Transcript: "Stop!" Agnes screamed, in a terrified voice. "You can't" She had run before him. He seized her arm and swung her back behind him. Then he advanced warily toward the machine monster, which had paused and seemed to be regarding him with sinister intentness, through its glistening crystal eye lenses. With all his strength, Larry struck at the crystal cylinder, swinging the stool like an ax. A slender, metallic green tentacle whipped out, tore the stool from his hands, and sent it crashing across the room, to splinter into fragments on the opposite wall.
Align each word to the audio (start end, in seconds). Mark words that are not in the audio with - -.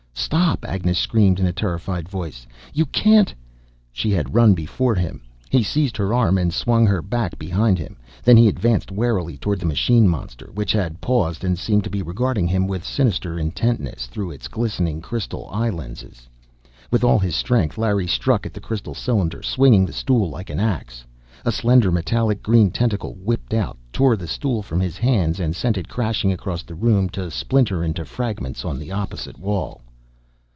"Stop!" 0.13 0.63
Agnes 0.65 0.99
screamed, 0.99 1.39
in 1.41 1.45
a 1.47 1.51
terrified 1.51 2.07
voice. 2.07 2.45
"You 2.73 2.85
can't" 2.85 3.33
She 3.91 4.11
had 4.11 4.35
run 4.35 4.53
before 4.53 4.95
him. 4.95 5.23
He 5.49 5.61
seized 5.63 5.97
her 5.97 6.13
arm 6.13 6.37
and 6.37 6.53
swung 6.53 6.85
her 6.85 7.01
back 7.01 7.37
behind 7.39 7.77
him. 7.79 7.97
Then 8.23 8.37
he 8.37 8.47
advanced 8.47 8.91
warily 8.91 9.35
toward 9.37 9.59
the 9.59 9.65
machine 9.65 10.07
monster, 10.07 10.49
which 10.53 10.71
had 10.71 11.01
paused 11.01 11.43
and 11.43 11.57
seemed 11.57 11.83
to 11.85 11.89
be 11.89 12.01
regarding 12.03 12.47
him 12.47 12.67
with 12.67 12.85
sinister 12.85 13.37
intentness, 13.37 14.05
through 14.05 14.31
its 14.31 14.47
glistening 14.47 15.01
crystal 15.01 15.49
eye 15.51 15.71
lenses. 15.71 16.29
With 16.91 17.03
all 17.03 17.19
his 17.19 17.35
strength, 17.35 17.77
Larry 17.77 18.07
struck 18.07 18.45
at 18.45 18.53
the 18.53 18.61
crystal 18.61 18.93
cylinder, 18.93 19.41
swinging 19.41 19.85
the 19.85 19.91
stool 19.93 20.29
like 20.29 20.49
an 20.49 20.59
ax. 20.59 21.03
A 21.43 21.51
slender, 21.51 21.91
metallic 21.91 22.41
green 22.43 22.69
tentacle 22.71 23.15
whipped 23.15 23.53
out, 23.53 23.77
tore 23.91 24.15
the 24.15 24.27
stool 24.27 24.61
from 24.61 24.79
his 24.79 24.97
hands, 24.97 25.39
and 25.41 25.55
sent 25.55 25.77
it 25.77 25.89
crashing 25.89 26.31
across 26.31 26.63
the 26.63 26.75
room, 26.75 27.09
to 27.09 27.29
splinter 27.31 27.83
into 27.83 28.05
fragments 28.05 28.63
on 28.63 28.79
the 28.79 28.91
opposite 28.91 29.39
wall. 29.39 29.81